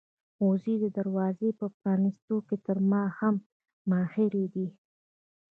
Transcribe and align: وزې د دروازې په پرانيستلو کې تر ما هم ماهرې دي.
وزې 0.47 0.75
د 0.83 0.85
دروازې 0.97 1.49
په 1.59 1.65
پرانيستلو 1.77 2.37
کې 2.47 2.57
تر 2.65 2.77
ما 2.89 3.03
هم 3.19 3.35
ماهرې 3.89 4.45
دي. 4.53 4.67